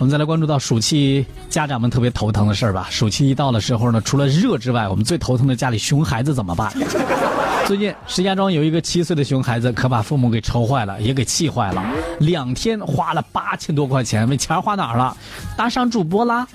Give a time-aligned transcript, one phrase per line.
[0.00, 2.88] 我们再来关注到暑期家长们特别头疼的事儿吧。
[2.90, 6.72] 暑期一到的时候呢，除了热之外，我们最头疼的家里熊孩子怎么办？
[7.68, 11.84] 最近石家庄有一个七岁的熊孩子，可把父母给愁坏了，也给气坏了。
[12.18, 15.14] 两天花了八千多块钱，问钱花哪儿了？
[15.54, 16.48] 打赏主播啦。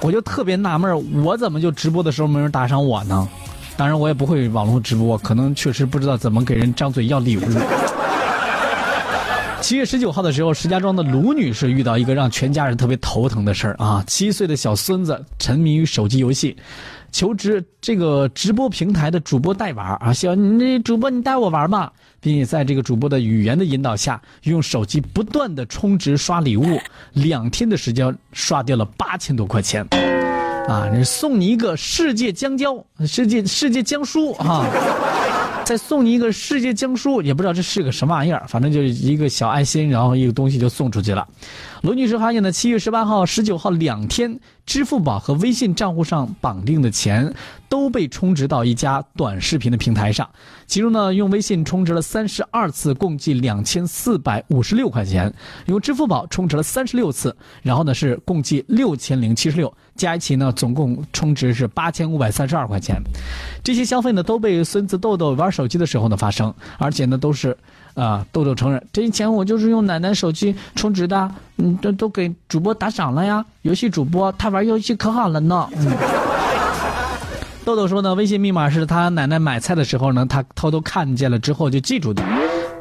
[0.00, 3.28] 我就特别纳闷我怎么就直播的时候没人打赏我呢？
[3.76, 7.42] 当然，我也不会网络直播，可能确实不知道怎么给人张嘴要礼物。
[9.60, 14.02] 七月十九号的时候，石家庄的卢女士遇到一个让全家人特别头疼的事儿啊！
[14.06, 16.56] 七岁的小孙子沉迷于手机游戏，
[17.10, 26.80] 求职这个直播平台的主播带玩啊，希望你主播你带我玩吧，并且在这个主播的语言的引导下，用手机不断的充值刷礼物，
[27.12, 29.86] 两天的时间刷掉了八千多块钱，
[30.68, 34.64] 啊，送你一个世界江椒，世界世界江书啊。
[35.68, 41.28] 再送你一个世界江书，也不知道这是个什么玩意儿，反正就是一个小爱心，然后一个东西就送出去了。
[41.82, 47.32] 罗女士发现呢，七月十八号、十九号两天，支付宝和微信账户上绑定的钱
[47.68, 50.28] 都被充值到一家短视频的平台上，
[50.66, 55.30] 其中呢，用微信充值了三十二次，共计两千四百五十六块钱；
[55.66, 59.72] 用支付宝充值了三十六次，然后呢是共计六千零七十六。
[59.94, 63.02] 加一起呢，总共充值是八千五百三十二块钱。
[63.64, 67.56] 这些消费呢，都被孙子豆豆玩手机的时候呢发生，而且呢，都是
[67.94, 73.44] 啊，豆豆承认这些钱我就是用奶奶手机充值的，嗯，都都给主播打赏了呀。
[73.62, 75.68] 游戏主播他玩游戏可好了呢。
[75.76, 75.90] 嗯、
[77.64, 82.22] 豆豆说呢，微信密码是他奶奶买菜的时候呢，他偷偷看见了之后就记住的。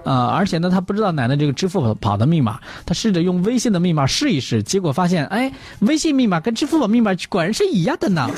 [0.05, 8.30] 啊，而且呢，他不知道奶奶这个支付宝的密码，他试着用微信的密码试一试，结果发现，哎，微信密码跟支付宝密码果然是一样的呢。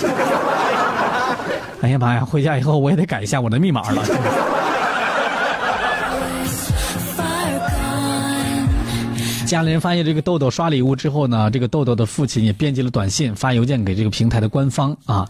[1.81, 4.03] 哎呀妈呀，回家以后我也得改一下我的密码了。
[9.47, 15.27] 家里人发现这个豆豆刷礼物之后呢，这个豆豆的父亲也编辑了短信发邮件给这个平台的官方啊。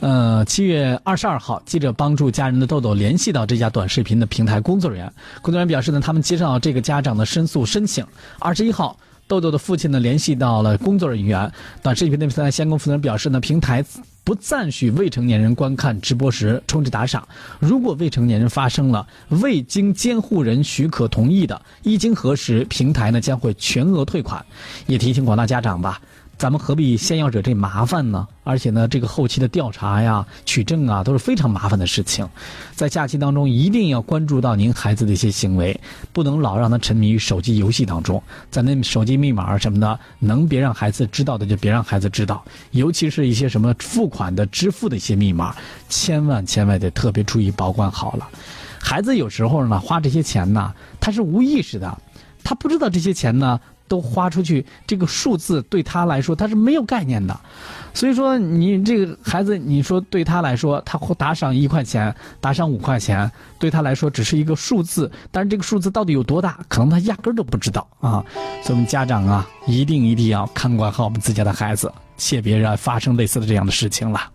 [0.00, 8.04] 呃，七月二十二号，记者帮助家人的豆豆联系到这家短视频的平台工作人员，工作人员表示呢，他们接到这个家长的申诉申请。
[8.40, 8.94] 二十一号，
[9.32, 11.50] 豆豆的父亲呢联系到了工作人员，
[11.82, 13.82] 短视频的平台相关负责人表示呢，平台。
[14.24, 17.26] 不赞许未成年人观看直播时充值打赏。
[17.58, 24.44] 如果未成年人发生了未经监护人许可同意的，一经核实，平台呢将会全额退款。
[24.86, 26.00] 也提醒广大家长吧。
[26.38, 28.26] 咱们何必先要惹这麻烦呢？
[28.42, 32.28] 而且呢，这个后期的调查呀、取证啊，都是非常麻烦的事情。
[32.74, 35.78] 在假期当中，一定要关注到您孩子的一些行为，
[36.12, 38.20] 不能老让他沉迷于手机游戏当中。
[38.50, 42.44] 咱那手机密码什么的，能别让孩子知道的就别让孩子知道。
[42.72, 45.54] 尤其是一些什么付款的、支付的一些密码，
[45.88, 48.28] 千万千万得特别注意保管好了。
[48.80, 51.96] 孩子有时候呢，花这些钱呢，他是无意识的，
[52.42, 53.60] 他不知道这些钱呢。
[53.92, 57.38] 都花出去，这个数字对他来说他是没有概念的，
[57.92, 68.24] 所以说你这个孩子，你说对他来说，他打赏一块钱，打赏五块钱，对他来说只是一个数字，但是这个数字到底有多大，可能他压根儿都不知道啊。
[68.62, 74.31] 所以我们家长啊，一定一定要看管好我们自家的孩子，切别让发生类似的这样的事情了。